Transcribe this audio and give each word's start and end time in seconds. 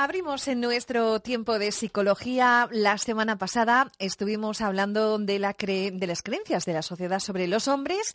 Abrimos 0.00 0.46
en 0.46 0.60
nuestro 0.60 1.18
tiempo 1.18 1.58
de 1.58 1.72
psicología. 1.72 2.68
La 2.70 2.98
semana 2.98 3.36
pasada 3.36 3.90
estuvimos 3.98 4.60
hablando 4.60 5.18
de, 5.18 5.40
la 5.40 5.56
de 5.58 6.06
las 6.06 6.22
creencias 6.22 6.64
de 6.66 6.72
la 6.72 6.82
sociedad 6.82 7.18
sobre 7.18 7.48
los 7.48 7.66
hombres 7.66 8.14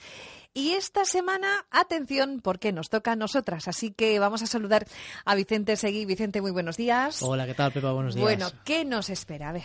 y 0.54 0.72
esta 0.72 1.04
semana, 1.06 1.66
atención, 1.72 2.40
porque 2.42 2.72
nos 2.72 2.90
toca 2.90 3.14
a 3.14 3.16
nosotras. 3.16 3.68
Así 3.68 3.92
que 3.92 4.20
vamos 4.20 4.44
a 4.44 4.46
saludar 4.46 4.86
a 5.26 5.34
Vicente 5.34 5.76
Seguí. 5.76 6.06
Vicente, 6.06 6.42
muy 6.42 6.52
buenos 6.52 6.78
días. 6.78 7.24
Hola, 7.24 7.48
¿qué 7.48 7.56
tal, 7.56 7.72
Pepa? 7.72 7.92
Buenos 7.92 8.14
días. 8.14 8.24
Bueno, 8.24 8.52
¿qué 8.64 8.86
nos 8.86 9.10
espera? 9.10 9.50
A 9.50 9.52
ver. 9.54 9.64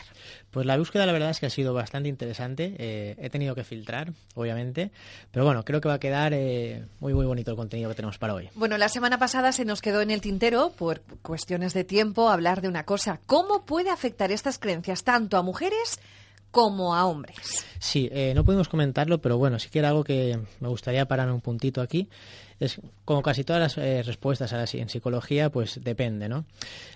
Pues 0.51 0.65
la 0.65 0.79
búsqueda, 0.79 1.05
la 1.05 1.13
verdad 1.13 1.31
es 1.31 1.41
que 1.41 1.47
ha 1.47 1.51
sido 1.51 1.75
bastante 1.75 2.09
interesante. 2.09 2.75
Eh, 2.79 3.17
he 3.19 3.29
tenido 3.29 3.55
que 3.55 3.65
filtrar, 3.65 4.13
obviamente. 4.35 4.91
Pero 5.31 5.45
bueno, 5.45 5.63
creo 5.65 5.81
que 5.83 5.89
va 5.89 5.95
a 5.95 6.01
quedar 6.01 6.33
eh, 6.33 6.87
muy, 7.01 7.13
muy 7.13 7.27
bonito 7.27 7.51
el 7.51 7.57
contenido 7.57 7.91
que 7.91 7.97
tenemos 7.97 8.17
para 8.17 8.35
hoy. 8.35 8.49
Bueno, 8.55 8.79
la 8.79 8.89
semana 8.89 9.19
pasada 9.19 9.53
se 9.53 9.67
nos 9.67 9.83
quedó 9.83 10.01
en 10.01 10.11
el 10.11 10.23
tintero, 10.23 10.71
por 10.71 11.03
cuestiones 11.21 11.75
de 11.75 11.85
tiempo, 11.85 12.31
hablar 12.31 12.63
de 12.63 12.69
una 12.69 12.85
cosa. 12.85 13.21
¿Cómo 13.27 13.67
puede 13.67 13.91
afectar 13.91 14.33
estas 14.33 14.59
creencias 14.59 15.05
tanto 15.05 15.37
a 15.37 15.43
mujeres 15.43 16.01
como 16.59 16.93
a 16.93 17.07
hombres. 17.07 17.37
Sí, 17.79 18.09
eh, 18.11 18.33
no 18.35 18.45
podemos 18.45 18.69
comentarlo, 18.69 19.21
pero 19.21 19.39
bueno, 19.39 19.61
sí 19.61 19.69
que 19.69 19.79
era 19.79 19.91
algo 19.91 20.03
que 20.03 20.41
me 20.59 20.67
gustaría 20.67 21.07
parar 21.07 21.31
un 21.31 21.41
puntito 21.41 21.81
aquí. 21.81 22.09
Es 22.59 22.81
como 23.05 23.23
casi 23.23 23.45
todas 23.45 23.63
las 23.63 23.79
eh, 23.79 24.03
respuestas 24.03 24.75
en 24.75 24.89
psicología, 24.89 25.51
pues 25.51 25.79
depende, 25.85 26.29
¿no? 26.29 26.47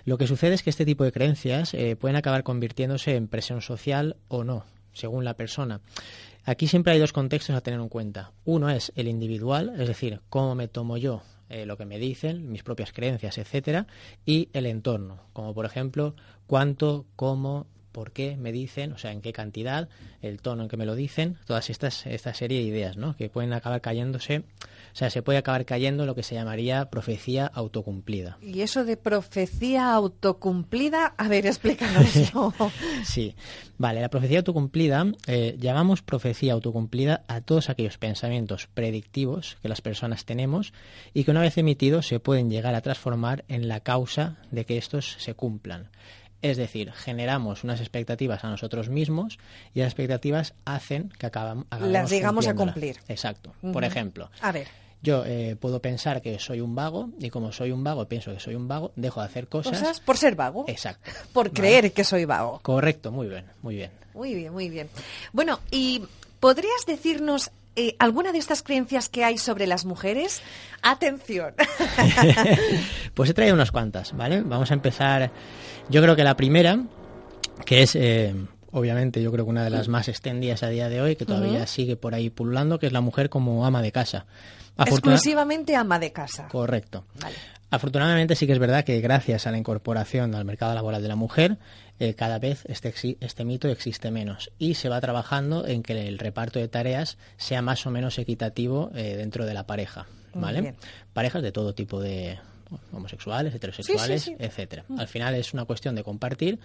Lo 0.03 0.17
que 0.17 0.27
sucede 0.27 0.55
es 0.55 0.63
que 0.63 0.69
este 0.69 0.85
tipo 0.85 1.05
de 1.05 1.13
creencias 1.13 1.73
eh, 1.75 1.95
pueden 1.95 2.17
acabar 2.17 2.43
convirtiéndose 2.43 3.15
en 3.15 3.29
presión 3.29 3.61
social 3.61 4.17
o 4.27 4.43
no, 4.43 4.65
según 4.91 5.23
la 5.23 5.35
persona. 5.35 5.79
Aquí 6.43 6.67
siempre 6.67 6.91
hay 6.91 6.99
dos 6.99 7.13
contextos 7.13 7.55
a 7.55 7.61
tener 7.61 7.79
en 7.79 7.87
cuenta. 7.87 8.33
Uno 8.43 8.69
es 8.69 8.91
el 8.97 9.07
individual, 9.07 9.75
es 9.79 9.87
decir, 9.87 10.19
cómo 10.29 10.55
me 10.55 10.67
tomo 10.67 10.97
yo 10.97 11.21
lo 11.67 11.77
que 11.77 11.85
me 11.85 11.99
dicen, 11.99 12.51
mis 12.51 12.63
propias 12.63 12.91
creencias, 12.91 13.37
etcétera, 13.37 13.85
y 14.25 14.49
el 14.53 14.65
entorno, 14.65 15.19
como 15.33 15.53
por 15.53 15.67
ejemplo 15.67 16.15
cuánto, 16.47 17.05
cómo, 17.15 17.67
por 17.93 18.11
qué 18.11 18.35
me 18.35 18.51
dicen, 18.51 18.91
o 18.91 18.97
sea, 18.97 19.11
en 19.11 19.21
qué 19.21 19.31
cantidad, 19.31 19.87
el 20.21 20.41
tono 20.41 20.63
en 20.63 20.69
que 20.69 20.75
me 20.75 20.85
lo 20.85 20.95
dicen, 20.95 21.37
todas 21.45 21.69
estas 21.69 22.05
esta 22.05 22.33
serie 22.33 22.59
de 22.59 22.65
ideas, 22.65 22.97
¿no? 22.97 23.15
Que 23.15 23.29
pueden 23.29 23.53
acabar 23.53 23.79
cayéndose, 23.79 24.39
o 24.39 24.95
sea, 24.95 25.09
se 25.09 25.21
puede 25.21 25.37
acabar 25.37 25.65
cayendo 25.65 26.05
lo 26.05 26.15
que 26.15 26.23
se 26.23 26.35
llamaría 26.35 26.89
profecía 26.89 27.45
autocumplida. 27.45 28.37
Y 28.41 28.61
eso 28.61 28.83
de 28.83 28.97
profecía 28.97 29.93
autocumplida, 29.93 31.13
a 31.17 31.27
ver, 31.27 31.45
explícanoslo. 31.45 32.53
sí, 33.05 33.35
vale, 33.77 34.01
la 34.01 34.09
profecía 34.09 34.39
autocumplida, 34.39 35.05
eh, 35.27 35.55
llamamos 35.59 36.01
profecía 36.01 36.53
autocumplida 36.53 37.23
a 37.27 37.41
todos 37.41 37.69
aquellos 37.69 37.97
pensamientos 37.97 38.67
predictivos 38.73 39.57
que 39.61 39.69
las 39.69 39.81
personas 39.81 40.25
tenemos 40.25 40.73
y 41.13 41.23
que 41.23 41.31
una 41.31 41.41
vez 41.41 41.57
emitidos 41.57 42.07
se 42.07 42.19
pueden 42.19 42.49
llegar 42.49 42.75
a 42.75 42.81
transformar 42.81 43.45
en 43.47 43.67
la 43.67 43.81
causa 43.81 44.37
de 44.51 44.65
que 44.65 44.77
estos 44.77 45.15
se 45.19 45.35
cumplan. 45.35 45.89
Es 46.43 46.57
decir, 46.57 46.91
generamos 46.91 47.63
unas 47.63 47.79
expectativas 47.79 48.43
a 48.43 48.49
nosotros 48.49 48.89
mismos 48.89 49.39
y 49.73 49.79
las 49.79 49.87
expectativas 49.87 50.53
hacen 50.65 51.07
que 51.17 51.25
acabamos. 51.25 51.65
Las 51.79 52.11
llegamos 52.11 52.47
a 52.47 52.53
cumplir. 52.53 52.97
Exacto. 53.07 53.53
Por 53.71 53.85
ejemplo. 53.85 54.29
A 54.41 54.51
ver. 54.51 54.67
Yo 55.01 55.23
eh, 55.25 55.55
puedo 55.57 55.81
pensar 55.81 56.21
que 56.21 56.39
soy 56.39 56.59
un 56.59 56.75
vago 56.75 57.09
y 57.19 57.29
como 57.29 57.53
soy 57.53 57.71
un 57.71 57.83
vago, 57.83 58.07
pienso 58.09 58.33
que 58.33 58.41
soy 58.41 58.55
un 58.55 58.67
vago, 58.67 58.91
dejo 58.97 59.21
de 59.21 59.25
hacer 59.25 59.47
cosas. 59.47 59.79
Cosas 59.79 60.01
por 60.01 60.17
ser 60.17 60.35
vago. 60.35 60.65
Exacto. 60.67 61.11
Por 61.33 61.51
creer 61.51 61.93
que 61.93 62.03
soy 62.03 62.25
vago. 62.25 62.59
Correcto, 62.61 63.11
muy 63.11 63.27
bien, 63.27 63.45
muy 63.61 63.75
bien. 63.75 63.91
Muy 64.13 64.35
bien, 64.35 64.53
muy 64.53 64.69
bien. 64.69 64.89
Bueno, 65.31 65.59
¿y 65.71 66.03
podrías 66.39 66.85
decirnos 66.85 67.51
eh, 67.75 67.95
alguna 67.99 68.31
de 68.31 68.37
estas 68.37 68.63
creencias 68.63 69.09
que 69.09 69.23
hay 69.23 69.37
sobre 69.37 69.67
las 69.67 69.85
mujeres? 69.85 70.41
Atención. 70.81 71.55
pues 73.13 73.29
he 73.29 73.33
traído 73.33 73.55
unas 73.55 73.71
cuantas, 73.71 74.15
¿vale? 74.15 74.41
Vamos 74.41 74.71
a 74.71 74.73
empezar. 74.73 75.31
Yo 75.89 76.01
creo 76.01 76.15
que 76.15 76.23
la 76.23 76.35
primera, 76.35 76.79
que 77.65 77.83
es 77.83 77.95
eh, 77.95 78.33
obviamente 78.73 79.21
yo 79.21 79.31
creo 79.31 79.45
que 79.45 79.51
una 79.51 79.63
de 79.63 79.69
las 79.69 79.87
más 79.87 80.09
extendidas 80.09 80.63
a 80.63 80.69
día 80.69 80.89
de 80.89 81.01
hoy, 81.01 81.15
que 81.15 81.25
todavía 81.25 81.65
sigue 81.67 81.95
por 81.95 82.13
ahí 82.13 82.29
pululando, 82.29 82.79
que 82.79 82.87
es 82.87 82.93
la 82.93 83.01
mujer 83.01 83.29
como 83.29 83.65
ama 83.65 83.81
de 83.81 83.91
casa. 83.91 84.25
Exclusivamente 84.77 85.75
ama 85.75 85.99
de 85.99 86.11
casa. 86.11 86.47
Correcto. 86.49 87.05
Afortunadamente 87.69 88.35
sí 88.35 88.45
que 88.45 88.53
es 88.53 88.59
verdad 88.59 88.83
que 88.83 88.99
gracias 89.01 89.47
a 89.47 89.51
la 89.51 89.57
incorporación 89.57 90.35
al 90.35 90.45
mercado 90.45 90.73
laboral 90.75 91.01
de 91.01 91.07
la 91.07 91.15
mujer, 91.15 91.57
eh, 91.99 92.13
cada 92.15 92.37
vez 92.37 92.63
este, 92.65 92.93
este 93.19 93.45
mito 93.45 93.67
existe 93.67 94.11
menos 94.11 94.51
y 94.59 94.75
se 94.75 94.89
va 94.89 94.99
trabajando 95.01 95.65
en 95.65 95.83
que 95.83 96.07
el 96.07 96.19
reparto 96.19 96.59
de 96.59 96.67
tareas 96.67 97.17
sea 97.37 97.61
más 97.61 97.85
o 97.85 97.91
menos 97.91 98.17
equitativo 98.19 98.91
eh, 98.93 99.15
dentro 99.15 99.45
de 99.45 99.53
la 99.53 99.65
pareja. 99.65 100.07
¿vale? 100.33 100.75
Parejas 101.13 101.43
de 101.43 101.51
todo 101.51 101.73
tipo 101.73 101.99
de, 101.99 102.39
homosexuales, 102.91 103.53
heterosexuales, 103.53 104.31
etcétera. 104.39 104.85
Al 104.97 105.07
final 105.07 105.35
es 105.35 105.53
una 105.53 105.65
cuestión 105.65 105.95
de 105.95 106.03
compartir 106.03 106.59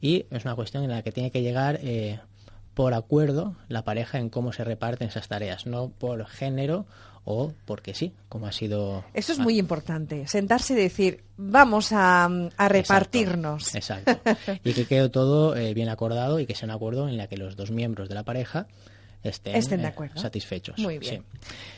y 0.00 0.26
es 0.30 0.44
una 0.44 0.54
cuestión 0.54 0.84
en 0.84 0.90
la 0.90 1.02
que 1.02 1.12
tiene 1.12 1.30
que 1.30 1.42
llegar 1.42 1.78
eh, 1.82 2.20
por 2.74 2.94
acuerdo 2.94 3.56
la 3.68 3.84
pareja 3.84 4.18
en 4.18 4.28
cómo 4.28 4.52
se 4.52 4.64
reparten 4.64 5.08
esas 5.08 5.28
tareas, 5.28 5.66
no 5.66 5.88
por 5.90 6.26
género 6.26 6.86
o 7.24 7.52
porque 7.64 7.94
sí, 7.94 8.12
como 8.28 8.46
ha 8.46 8.52
sido. 8.52 9.04
Eso 9.14 9.32
es 9.32 9.38
muy 9.38 9.58
importante, 9.58 10.26
sentarse 10.26 10.74
y 10.74 10.76
decir, 10.76 11.24
vamos 11.36 11.90
a, 11.92 12.28
repartirnos. 12.58 13.74
Exacto. 13.74 14.20
Y 14.62 14.74
que 14.74 14.86
quede 14.86 15.08
todo 15.08 15.56
eh, 15.56 15.72
bien 15.74 15.88
acordado 15.88 16.38
y 16.40 16.46
que 16.46 16.54
sea 16.54 16.66
un 16.66 16.72
acuerdo 16.72 17.08
en 17.08 17.16
la 17.16 17.26
que 17.28 17.36
los 17.36 17.56
dos 17.56 17.70
miembros 17.70 18.08
de 18.08 18.14
la 18.14 18.24
pareja 18.24 18.66
estén, 19.22 19.56
estén 19.56 19.80
de 19.80 19.86
eh, 19.86 19.90
acuerdo. 19.90 20.20
satisfechos. 20.20 20.78
Muy 20.78 20.98
bien. 20.98 21.24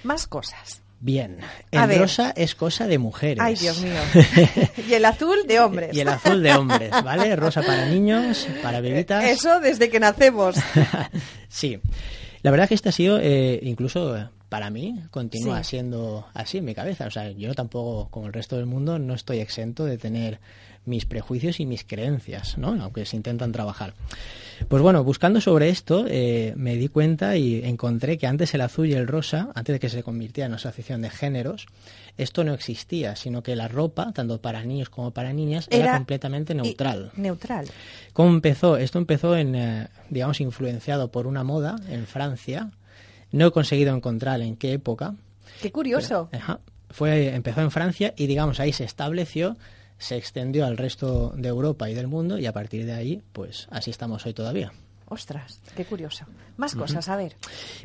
Más 0.03 0.27
cosas. 0.27 0.83
Bien, 0.99 1.39
el 1.71 1.99
rosa 1.99 2.33
es 2.35 2.55
cosa 2.55 2.87
de 2.87 2.99
mujeres. 2.99 3.39
Ay, 3.41 3.55
Dios 3.55 3.81
mío. 3.81 4.01
y 4.89 4.95
el 4.95 5.05
azul 5.05 5.47
de 5.47 5.61
hombres. 5.61 5.95
y 5.95 6.01
el 6.01 6.09
azul 6.09 6.43
de 6.43 6.55
hombres, 6.55 6.91
¿vale? 7.05 7.37
Rosa 7.37 7.63
para 7.63 7.87
niños, 7.87 8.49
para 8.63 8.81
bebitas. 8.81 9.25
Eso 9.25 9.61
desde 9.61 9.91
que 9.91 10.01
nacemos. 10.01 10.57
sí. 11.49 11.79
La 12.43 12.51
verdad 12.51 12.69
que 12.69 12.75
este 12.75 12.89
ha 12.89 12.93
sido, 12.93 13.19
eh, 13.21 13.61
incluso 13.63 14.17
para 14.49 14.71
mí, 14.71 15.03
continúa 15.11 15.63
siendo 15.65 16.27
así 16.35 16.59
en 16.59 16.65
mi 16.65 16.75
cabeza. 16.75 17.07
O 17.07 17.11
sea, 17.11 17.31
yo 17.31 17.55
tampoco, 17.55 18.09
como 18.11 18.27
el 18.27 18.33
resto 18.33 18.57
del 18.57 18.67
mundo, 18.67 18.99
no 18.99 19.15
estoy 19.15 19.39
exento 19.39 19.85
de 19.85 19.99
tener 19.99 20.41
mis 20.87 21.05
prejuicios 21.05 21.59
y 21.61 21.67
mis 21.67 21.85
creencias, 21.85 22.57
¿no? 22.59 22.81
Aunque 22.81 23.05
se 23.05 23.17
intentan 23.17 23.53
trabajar. 23.53 23.95
Pues 24.69 24.83
bueno, 24.83 25.05
buscando 25.05 25.41
sobre 25.41 25.69
esto, 25.69 26.07
eh, 26.09 26.55
me 26.57 26.77
di 26.77 26.89
cuenta 26.89 27.37
y 27.37 27.63
encontré 27.65 28.17
que 28.17 28.27
antes 28.27 28.55
el 28.55 28.61
azul 28.61 28.87
y 28.87 28.95
el 28.95 29.07
rosa, 29.07 29.51
antes 29.55 29.75
de 29.75 29.81
que 29.81 29.89
se 29.89 30.03
convirtiera 30.03 30.47
en 30.47 30.53
una 30.53 30.57
asociación 30.57 31.03
de 31.03 31.11
géneros, 31.11 31.67
esto 32.17 32.45
no 32.45 32.55
existía, 32.55 33.17
sino 33.17 33.43
que 33.43 33.57
la 33.57 33.69
ropa, 33.69 34.13
tanto 34.13 34.41
para 34.41 34.63
niños 34.63 34.89
como 34.89 35.11
para 35.11 35.33
niñas, 35.33 35.67
era, 35.71 35.97
completamente 35.97 36.55
neutral. 36.55 37.11
Neutral. 37.17 37.67
¿Cómo 38.13 38.31
empezó? 38.31 38.77
Esto 38.77 38.99
empezó 38.99 39.37
en, 39.37 39.55
eh, 39.57 39.89
digamos, 40.09 40.41
influenciado 40.41 41.11
por 41.11 41.27
una 41.27 41.45
moda 41.45 41.77
en 41.89 42.07
Francia. 42.07 42.71
No 43.33 43.47
he 43.47 43.51
conseguido 43.51 43.95
encontrar 43.95 44.41
en 44.41 44.57
qué 44.57 44.73
época. 44.73 45.15
Qué 45.61 45.73
curioso. 45.73 46.29
fue, 46.91 47.35
empezó 47.35 47.61
en 47.61 47.71
Francia 47.71 48.15
y, 48.17 48.27
digamos, 48.27 48.61
ahí 48.61 48.73
se 48.73 48.85
estableció 48.85 49.57
se 49.99 50.17
extendió 50.17 50.67
al 50.67 50.77
resto 50.77 51.33
de 51.37 51.49
Europa 51.49 51.89
y 51.89 51.95
del 51.95 52.07
mundo 52.07 52.39
y 52.39 52.47
a 52.47 52.53
partir 52.53 52.85
de 52.85 52.93
ahí, 52.93 53.23
pues 53.33 53.67
así 53.71 53.91
estamos 53.91 54.25
hoy 54.27 54.35
todavía. 54.35 54.73
Ostras, 55.09 55.61
qué 55.77 55.85
curioso. 55.85 56.25
Más 56.57 56.75
cosas, 56.75 57.09
a 57.09 57.17
ver. 57.17 57.37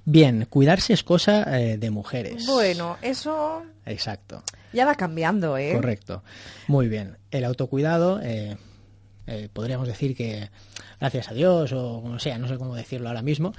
Bien, 0.05 0.47
cuidarse 0.49 0.93
es 0.93 1.03
cosa 1.03 1.59
eh, 1.59 1.77
de 1.77 1.91
mujeres. 1.91 2.47
Bueno, 2.47 2.97
eso. 3.03 3.61
Exacto. 3.85 4.41
Ya 4.73 4.85
va 4.85 4.95
cambiando, 4.95 5.55
¿eh? 5.55 5.73
Correcto. 5.73 6.23
Muy 6.67 6.87
bien. 6.87 7.17
El 7.29 7.45
autocuidado, 7.45 8.19
eh, 8.23 8.57
eh, 9.27 9.49
podríamos 9.53 9.87
decir 9.87 10.15
que, 10.15 10.49
gracias 10.99 11.29
a 11.29 11.35
Dios, 11.35 11.71
o 11.73 12.01
como 12.01 12.17
sea, 12.17 12.39
no 12.39 12.47
sé 12.47 12.57
cómo 12.57 12.75
decirlo 12.75 13.09
ahora 13.09 13.21
mismo, 13.21 13.53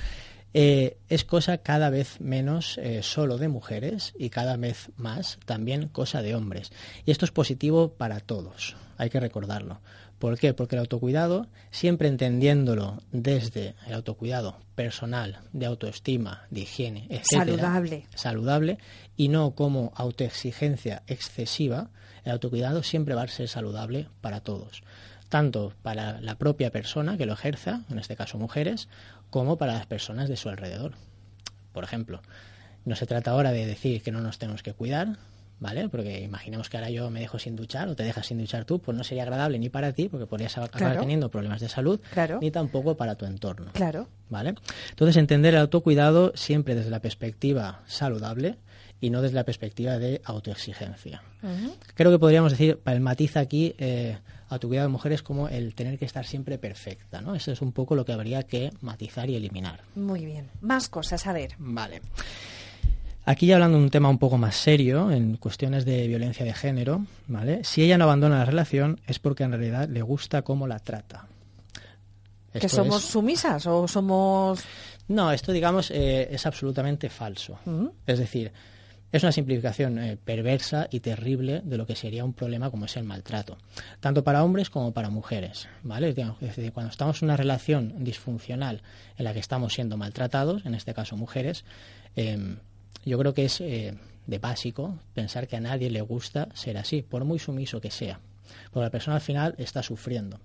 eh, 0.55 0.99
es 1.09 1.25
cosa 1.25 1.59
cada 1.59 1.91
vez 1.91 2.21
menos 2.21 2.79
eh, 2.79 3.03
solo 3.03 3.39
de 3.39 3.49
mujeres 3.49 4.13
y 4.19 4.31
cada 4.31 4.57
vez 4.57 4.91
más 4.97 5.39
también 5.47 5.89
cosa 5.89 6.23
de 6.23 6.35
hombres. 6.35 6.73
Y 7.07 7.11
esto 7.11 7.25
es 7.25 7.31
positivo 7.31 7.95
para 7.95 8.21
todos, 8.21 8.77
hay 8.99 9.11
que 9.11 9.21
recordarlo. 9.21 9.81
¿Por 10.19 10.39
qué? 10.39 10.55
Porque 10.55 10.77
el 10.77 10.81
autocuidado, 10.81 11.49
siempre 11.73 12.07
entendiéndolo 12.07 13.03
desde 13.11 13.75
el 13.89 13.95
autocuidado 13.95 14.57
personal, 14.77 15.41
de 15.53 15.67
autoestima, 15.67 16.47
de 16.49 16.61
higiene, 16.61 17.07
etc. 17.11 17.25
Saludable. 17.33 18.07
Saludable, 18.15 18.79
y 19.17 19.29
no 19.29 19.57
como 19.57 19.93
autoexigencia 19.97 21.03
excesiva, 21.09 21.91
el 22.25 22.31
autocuidado 22.31 22.85
siempre 22.85 23.17
va 23.17 23.23
a 23.23 23.29
ser 23.29 23.49
saludable 23.49 24.07
para 24.21 24.41
todos 24.41 24.85
tanto 25.33 25.73
para 25.81 26.21
la 26.21 26.37
propia 26.37 26.71
persona 26.71 27.17
que 27.17 27.25
lo 27.25 27.33
ejerza, 27.33 27.81
en 27.89 27.99
este 27.99 28.17
caso 28.17 28.37
mujeres, 28.37 28.91
como 29.31 29.57
para 29.57 29.73
las 29.73 29.87
personas 29.87 30.29
de 30.29 30.37
su 30.37 30.51
alrededor. 30.51 30.93
Por 31.73 31.85
ejemplo, 31.85 32.21
no 32.85 32.97
se 32.97 33.07
trata 33.07 33.31
ahora 33.31 33.51
de 33.51 33.65
decir 33.65 34.03
que 34.03 34.13
no 34.13 34.21
nos 34.21 34.39
tenemos 34.39 34.63
que 34.63 34.75
cuidar, 34.75 35.17
¿vale? 35.59 35.89
Porque 35.89 36.21
imaginemos 36.21 36.69
que 36.69 36.77
ahora 36.77 36.91
yo 36.91 37.09
me 37.09 37.21
dejo 37.21 37.39
sin 37.39 37.57
duchar 37.57 37.89
o 37.89 37.97
te 37.97 38.03
dejas 38.03 38.27
sin 38.27 38.37
duchar 38.37 38.67
tú, 38.67 38.79
pues 38.79 38.95
no 38.95 39.05
sería 39.05 39.23
agradable 39.23 39.59
ni 39.59 39.71
para 39.71 39.93
ti, 39.93 40.11
porque 40.11 40.27
podrías 40.27 40.59
acabar 40.59 40.99
teniendo 40.99 41.31
problemas 41.31 41.63
de 41.63 41.71
salud, 41.71 41.99
ni 42.43 42.51
tampoco 42.51 42.99
para 42.99 43.15
tu 43.15 43.25
entorno. 43.25 43.73
Claro. 43.73 44.09
¿Vale? 44.29 44.57
Entonces, 44.91 45.17
entender 45.17 45.55
el 45.55 45.61
autocuidado 45.61 46.33
siempre 46.35 46.75
desde 46.75 46.91
la 46.91 47.01
perspectiva 47.01 47.81
saludable 47.87 48.59
y 49.03 49.11
no 49.11 49.21
desde 49.21 49.35
la 49.35 49.45
perspectiva 49.45 49.99
de 49.99 50.23
autoexigencia. 50.25 51.23
Creo 51.95 52.13
que 52.13 52.21
podríamos 52.21 52.53
decir, 52.53 52.79
para 52.79 52.97
el 52.97 53.03
matiz 53.03 53.37
aquí, 53.37 53.75
eh, 53.77 54.17
a 54.49 54.59
tu 54.61 54.69
cuidado 54.69 54.87
de 54.87 54.93
mujeres 54.93 55.23
como 55.23 55.49
el 55.49 55.75
tener 55.75 55.99
que 55.99 56.05
estar 56.05 56.25
siempre 56.25 56.57
perfecta, 56.57 57.21
¿no? 57.21 57.35
Eso 57.35 57.51
es 57.51 57.61
un 57.61 57.73
poco 57.73 57.97
lo 57.97 58.05
que 58.05 58.13
habría 58.13 58.45
que 58.45 58.71
matizar 58.81 59.29
y 59.29 59.35
eliminar. 59.35 59.81
Muy 59.97 60.25
bien. 60.25 60.49
Más 60.61 60.89
cosas, 60.89 61.27
a 61.27 61.33
ver. 61.33 61.57
Vale. 61.59 62.01
Aquí 63.25 63.47
ya 63.47 63.57
hablando 63.57 63.79
de 63.79 63.85
un 63.85 63.91
tema 63.91 64.09
un 64.09 64.19
poco 64.19 64.39
más 64.39 64.55
serio, 64.55 65.11
en 65.11 65.37
cuestiones 65.37 65.85
de 65.85 66.07
violencia 66.07 66.45
de 66.45 66.55
género, 66.55 67.05
¿vale? 67.27 67.65
Si 67.65 67.83
ella 67.83 67.99
no 67.99 68.05
abandona 68.05 68.39
la 68.39 68.45
relación 68.45 69.01
es 69.09 69.19
porque 69.19 69.43
en 69.43 69.51
realidad 69.51 69.89
le 69.89 70.03
gusta 70.03 70.43
cómo 70.43 70.69
la 70.69 70.79
trata. 70.79 71.27
¿Que 72.53 72.69
somos 72.69 73.03
sumisas 73.03 73.67
o 73.67 73.89
somos...? 73.89 74.63
No, 75.09 75.33
esto 75.33 75.51
digamos 75.51 75.91
eh, 75.91 76.29
es 76.31 76.47
absolutamente 76.47 77.09
falso. 77.09 77.59
Es 78.07 78.21
decir, 78.21 78.53
es 79.13 79.23
una 79.23 79.33
simplificación 79.33 79.99
eh, 79.99 80.17
perversa 80.17 80.89
y 80.91 81.01
terrible 81.01 81.61
de 81.65 81.77
lo 81.77 81.87
que 81.87 81.95
sería 81.95 82.25
un 82.25 82.33
problema 82.33 82.71
como 82.71 82.87
es 82.87 82.97
el 82.97 83.05
maltrato, 83.05 83.59
tanto 84.01 84.25
para 84.25 84.43
hombres 84.43 84.71
como 84.71 84.93
para 84.93 85.11
mujeres. 85.11 85.69
¿vale? 85.83 86.09
Es 86.09 86.17
decir, 86.57 86.73
cuando 86.73 86.91
estamos 86.91 87.23
en 87.23 87.27
una 87.27 87.37
relación 87.37 88.03
disfuncional 88.03 88.83
en 89.19 89.25
la 89.25 89.35
que 89.35 89.41
estamos 89.41 89.75
siendo 89.75 89.97
maltratados, 89.97 90.65
en 90.65 90.75
este 90.75 90.95
caso 90.95 91.17
mujeres, 91.17 91.65
em, 92.17 92.57
yo 93.05 93.19
creo 93.19 93.35
que 93.35 93.45
es 93.45 93.61
eh, 93.61 93.95
de 94.27 94.39
básico 94.39 94.99
pensar 95.15 95.47
que 95.47 95.57
a 95.57 95.61
nadie 95.61 95.91
le 95.91 96.01
gusta 96.01 96.49
ser 96.55 96.79
así, 96.79 97.03
por 97.03 97.25
muy 97.25 97.39
sumiso 97.39 97.81
que 97.81 97.91
sea 97.91 98.21
porque 98.71 98.85
la 98.85 98.91
persona 98.91 99.17
al 99.17 99.23
final 99.23 99.55
está 99.59 99.83
sufriendo. 99.83 100.39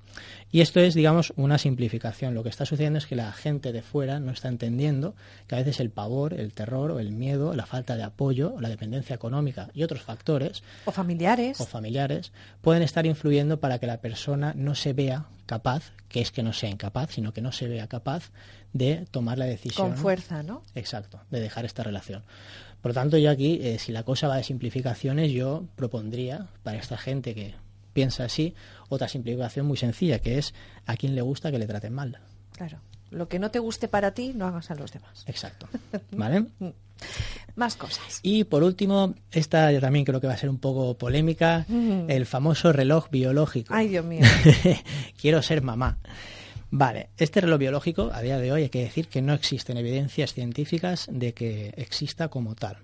Y 0.51 0.61
esto 0.61 0.79
es, 0.79 0.93
digamos, 0.93 1.33
una 1.35 1.57
simplificación. 1.57 2.33
Lo 2.33 2.43
que 2.43 2.49
está 2.49 2.65
sucediendo 2.65 2.99
es 2.99 3.05
que 3.05 3.15
la 3.15 3.31
gente 3.31 3.71
de 3.71 3.81
fuera 3.81 4.19
no 4.19 4.31
está 4.31 4.47
entendiendo 4.47 5.15
que 5.47 5.55
a 5.55 5.59
veces 5.59 5.79
el 5.79 5.89
pavor, 5.89 6.33
el 6.33 6.53
terror 6.53 6.91
o 6.91 6.99
el 6.99 7.11
miedo, 7.11 7.53
la 7.53 7.65
falta 7.65 7.95
de 7.95 8.03
apoyo, 8.03 8.55
la 8.59 8.69
dependencia 8.69 9.15
económica 9.15 9.69
y 9.73 9.83
otros 9.83 10.01
factores 10.01 10.63
o 10.85 10.91
familiares 10.91 11.59
o 11.59 11.65
familiares 11.65 12.31
pueden 12.61 12.83
estar 12.83 13.05
influyendo 13.05 13.59
para 13.59 13.79
que 13.79 13.87
la 13.87 14.01
persona 14.01 14.53
no 14.55 14.75
se 14.75 14.93
vea 14.93 15.25
capaz, 15.45 15.91
que 16.09 16.21
es 16.21 16.31
que 16.31 16.43
no 16.43 16.53
sea 16.53 16.69
incapaz, 16.69 17.11
sino 17.13 17.33
que 17.33 17.41
no 17.41 17.51
se 17.51 17.67
vea 17.67 17.87
capaz 17.87 18.31
de 18.73 19.07
tomar 19.11 19.37
la 19.37 19.45
decisión. 19.45 19.89
Con 19.89 19.97
fuerza, 19.97 20.43
¿no? 20.43 20.61
Exacto, 20.75 21.21
de 21.31 21.39
dejar 21.39 21.65
esta 21.65 21.83
relación. 21.83 22.23
Por 22.81 22.91
lo 22.91 22.93
tanto, 22.93 23.17
yo 23.17 23.31
aquí, 23.31 23.59
eh, 23.61 23.79
si 23.79 23.91
la 23.91 24.03
cosa 24.03 24.27
va 24.27 24.37
de 24.37 24.43
simplificaciones, 24.43 25.31
yo 25.31 25.65
propondría 25.75 26.47
para 26.63 26.77
esta 26.77 26.97
gente 26.97 27.33
que 27.33 27.55
piensa 27.97 28.25
así, 28.25 28.53
otra 28.89 29.07
simplificación 29.07 29.65
muy 29.65 29.75
sencilla, 29.75 30.19
que 30.19 30.37
es 30.37 30.53
a 30.85 30.95
quien 30.97 31.15
le 31.15 31.23
gusta 31.23 31.49
que 31.49 31.57
le 31.57 31.65
traten 31.65 31.93
mal. 31.93 32.19
Claro. 32.55 32.77
Lo 33.09 33.27
que 33.27 33.39
no 33.39 33.49
te 33.49 33.57
guste 33.57 33.87
para 33.87 34.11
ti, 34.11 34.33
no 34.35 34.45
hagas 34.45 34.69
a 34.69 34.75
los 34.75 34.91
demás. 34.91 35.23
Exacto. 35.25 35.67
¿Vale? 36.11 36.45
Más 37.55 37.75
cosas. 37.75 38.19
Y 38.21 38.43
por 38.43 38.61
último, 38.61 39.15
esta 39.31 39.71
yo 39.71 39.81
también 39.81 40.05
creo 40.05 40.21
que 40.21 40.27
va 40.27 40.33
a 40.33 40.37
ser 40.37 40.51
un 40.51 40.59
poco 40.59 40.95
polémica, 40.95 41.65
el 42.07 42.27
famoso 42.27 42.71
reloj 42.71 43.09
biológico. 43.09 43.73
Ay, 43.73 43.87
Dios 43.87 44.05
mío. 44.05 44.21
Quiero 45.19 45.41
ser 45.41 45.63
mamá. 45.63 45.97
Vale, 46.69 47.09
este 47.17 47.41
reloj 47.41 47.57
biológico, 47.57 48.11
a 48.13 48.21
día 48.21 48.37
de 48.37 48.51
hoy 48.51 48.61
hay 48.61 48.69
que 48.69 48.83
decir 48.83 49.07
que 49.07 49.23
no 49.23 49.33
existen 49.33 49.77
evidencias 49.77 50.35
científicas 50.35 51.07
de 51.11 51.33
que 51.33 51.73
exista 51.77 52.27
como 52.27 52.53
tal. 52.53 52.77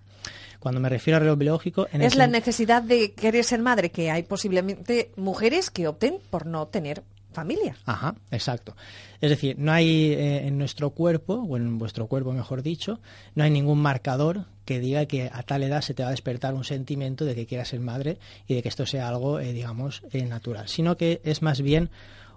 Cuando 0.63 0.79
me 0.79 0.87
refiero 0.87 1.17
a 1.17 1.19
reloj 1.19 1.37
biológico... 1.37 1.87
es 1.91 2.15
la 2.15 2.25
necesidad 2.25 2.81
de 2.81 3.11
querer 3.11 3.43
ser 3.43 3.59
madre, 3.59 3.91
que 3.91 4.09
hay 4.09 4.23
posiblemente 4.23 5.11
mujeres 5.17 5.69
que 5.69 5.89
opten 5.89 6.19
por 6.29 6.45
no 6.45 6.67
tener 6.67 7.03
familia. 7.33 7.75
Ajá, 7.85 8.15
exacto. 8.31 8.73
Es 9.19 9.29
decir, 9.29 9.59
no 9.59 9.73
hay 9.73 10.13
eh, 10.13 10.47
en 10.47 10.57
nuestro 10.57 10.91
cuerpo, 10.91 11.33
o 11.33 11.57
en 11.57 11.77
vuestro 11.77 12.07
cuerpo 12.07 12.31
mejor 12.31 12.61
dicho, 12.61 13.01
no 13.35 13.43
hay 13.43 13.51
ningún 13.51 13.81
marcador 13.81 14.45
que 14.63 14.79
diga 14.79 15.05
que 15.05 15.29
a 15.33 15.43
tal 15.43 15.63
edad 15.63 15.81
se 15.81 15.93
te 15.93 16.03
va 16.03 16.07
a 16.07 16.11
despertar 16.11 16.53
un 16.53 16.63
sentimiento 16.63 17.25
de 17.25 17.35
que 17.35 17.45
quieras 17.45 17.67
ser 17.67 17.81
madre 17.81 18.17
y 18.47 18.55
de 18.55 18.63
que 18.63 18.69
esto 18.69 18.85
sea 18.85 19.09
algo, 19.09 19.41
eh, 19.41 19.51
digamos, 19.51 20.01
eh, 20.13 20.23
natural, 20.23 20.69
sino 20.69 20.95
que 20.95 21.19
es 21.25 21.41
más 21.41 21.59
bien 21.59 21.89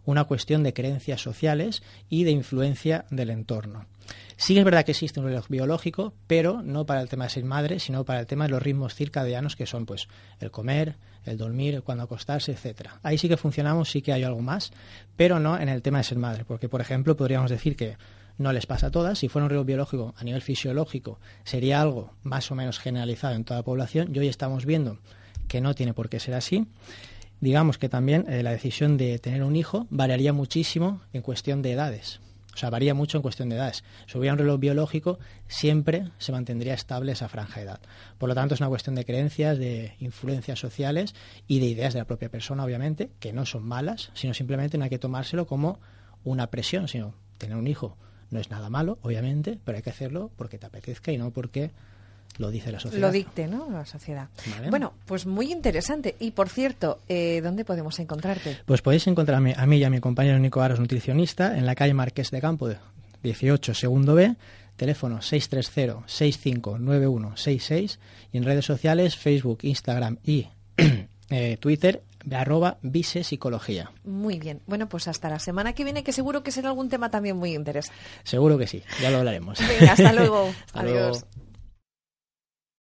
una 0.06 0.24
cuestión 0.24 0.62
de 0.62 0.72
creencias 0.72 1.20
sociales 1.20 1.82
y 2.08 2.24
de 2.24 2.30
influencia 2.30 3.04
del 3.10 3.28
entorno. 3.30 3.84
Sí 4.38 4.56
es 4.58 4.64
verdad 4.64 4.84
que 4.84 4.92
existe 4.92 5.20
un 5.20 5.26
reloj 5.26 5.48
biológico, 5.48 6.14
pero 6.26 6.62
no 6.62 6.86
para 6.86 7.00
el 7.00 7.08
tema 7.08 7.24
de 7.24 7.30
ser 7.30 7.44
madre, 7.44 7.78
sino 7.78 8.04
para 8.04 8.20
el 8.20 8.26
tema 8.26 8.44
de 8.44 8.50
los 8.50 8.62
ritmos 8.62 8.94
circadianos 8.94 9.56
que 9.56 9.66
son 9.66 9.86
pues 9.86 10.08
el 10.40 10.50
comer, 10.50 10.96
el 11.24 11.36
dormir, 11.36 11.74
el 11.74 11.82
cuando 11.82 12.04
acostarse, 12.04 12.52
etcétera. 12.52 13.00
Ahí 13.02 13.18
sí 13.18 13.28
que 13.28 13.36
funcionamos, 13.36 13.90
sí 13.90 14.02
que 14.02 14.12
hay 14.12 14.24
algo 14.24 14.42
más, 14.42 14.72
pero 15.16 15.40
no 15.40 15.58
en 15.58 15.68
el 15.68 15.82
tema 15.82 15.98
de 15.98 16.04
ser 16.04 16.18
madre, 16.18 16.44
porque 16.46 16.68
por 16.68 16.80
ejemplo 16.80 17.16
podríamos 17.16 17.50
decir 17.50 17.76
que 17.76 17.96
no 18.38 18.52
les 18.52 18.66
pasa 18.66 18.88
a 18.88 18.90
todas. 18.90 19.18
Si 19.18 19.28
fuera 19.28 19.44
un 19.44 19.50
reloj 19.50 19.66
biológico 19.66 20.14
a 20.16 20.24
nivel 20.24 20.42
fisiológico, 20.42 21.18
sería 21.44 21.80
algo 21.80 22.12
más 22.22 22.50
o 22.50 22.54
menos 22.54 22.78
generalizado 22.78 23.34
en 23.34 23.44
toda 23.44 23.60
la 23.60 23.64
población. 23.64 24.10
Y 24.14 24.18
hoy 24.18 24.28
estamos 24.28 24.66
viendo 24.66 24.98
que 25.48 25.60
no 25.60 25.74
tiene 25.74 25.94
por 25.94 26.08
qué 26.08 26.20
ser 26.20 26.34
así. 26.34 26.66
Digamos 27.40 27.78
que 27.78 27.88
también 27.88 28.24
eh, 28.28 28.42
la 28.42 28.50
decisión 28.50 28.96
de 28.96 29.18
tener 29.18 29.42
un 29.42 29.56
hijo 29.56 29.86
variaría 29.90 30.32
muchísimo 30.32 31.00
en 31.12 31.22
cuestión 31.22 31.62
de 31.62 31.72
edades. 31.72 32.20
O 32.54 32.58
sea, 32.58 32.70
varía 32.70 32.94
mucho 32.94 33.18
en 33.18 33.22
cuestión 33.22 33.50
de 33.50 33.56
edades. 33.56 33.84
Si 34.06 34.16
hubiera 34.16 34.32
un 34.32 34.38
reloj 34.38 34.58
biológico, 34.58 35.18
siempre 35.46 36.10
se 36.16 36.32
mantendría 36.32 36.72
estable 36.72 37.12
esa 37.12 37.28
franja 37.28 37.60
de 37.60 37.66
edad. 37.66 37.80
Por 38.16 38.30
lo 38.30 38.34
tanto, 38.34 38.54
es 38.54 38.60
una 38.60 38.70
cuestión 38.70 38.94
de 38.94 39.04
creencias, 39.04 39.58
de 39.58 39.94
influencias 40.00 40.58
sociales 40.58 41.14
y 41.46 41.60
de 41.60 41.66
ideas 41.66 41.92
de 41.92 42.00
la 42.00 42.06
propia 42.06 42.30
persona, 42.30 42.64
obviamente, 42.64 43.10
que 43.20 43.34
no 43.34 43.44
son 43.44 43.64
malas, 43.64 44.10
sino 44.14 44.32
simplemente 44.32 44.78
no 44.78 44.84
hay 44.84 44.90
que 44.90 44.98
tomárselo 44.98 45.46
como 45.46 45.80
una 46.24 46.46
presión, 46.46 46.88
sino 46.88 47.12
tener 47.36 47.58
un 47.58 47.66
hijo 47.66 47.98
no 48.30 48.40
es 48.40 48.50
nada 48.50 48.70
malo, 48.70 48.98
obviamente, 49.02 49.58
pero 49.64 49.76
hay 49.76 49.82
que 49.82 49.90
hacerlo 49.90 50.30
porque 50.36 50.58
te 50.58 50.66
apetezca 50.66 51.12
y 51.12 51.18
no 51.18 51.30
porque 51.30 51.70
lo 52.38 52.50
dice 52.50 52.72
la 52.72 52.80
sociedad. 52.80 53.06
Lo 53.06 53.12
dicte, 53.12 53.46
¿no? 53.46 53.68
La 53.70 53.86
sociedad. 53.86 54.28
Bueno, 54.70 54.94
pues 55.06 55.26
muy 55.26 55.52
interesante. 55.52 56.16
Y 56.18 56.32
por 56.32 56.48
cierto, 56.48 57.00
eh, 57.08 57.40
¿dónde 57.42 57.64
podemos 57.64 57.98
encontrarte? 57.98 58.58
Pues 58.64 58.82
podéis 58.82 59.06
encontrarme 59.06 59.54
a 59.56 59.66
mí 59.66 59.78
y 59.78 59.84
a 59.84 59.90
mi 59.90 60.00
compañero 60.00 60.38
Nico 60.38 60.60
Aros, 60.60 60.80
nutricionista, 60.80 61.58
en 61.58 61.66
la 61.66 61.74
calle 61.74 61.94
Marqués 61.94 62.30
de 62.30 62.40
Campo, 62.40 62.68
18, 63.22 63.74
segundo 63.74 64.14
B, 64.14 64.36
teléfono 64.76 65.18
630-659166 65.18 67.98
y 68.32 68.38
en 68.38 68.44
redes 68.44 68.64
sociales, 68.64 69.16
Facebook, 69.16 69.58
Instagram 69.62 70.18
y 70.24 70.46
eh, 71.30 71.56
Twitter, 71.58 72.02
arroba 72.34 72.78
Vise 72.82 73.24
Psicología. 73.24 73.92
Muy 74.04 74.38
bien. 74.38 74.60
Bueno, 74.66 74.88
pues 74.88 75.08
hasta 75.08 75.28
la 75.28 75.38
semana 75.38 75.74
que 75.74 75.84
viene, 75.84 76.02
que 76.02 76.12
seguro 76.12 76.42
que 76.42 76.50
será 76.50 76.68
algún 76.68 76.88
tema 76.88 77.10
también 77.10 77.36
muy 77.36 77.54
interesante. 77.54 77.98
Seguro 78.24 78.58
que 78.58 78.66
sí, 78.66 78.82
ya 79.00 79.10
lo 79.10 79.18
hablaremos. 79.18 79.58
Venga, 79.66 79.92
hasta 79.92 80.12
luego. 80.12 80.52
Adiós. 80.72 81.24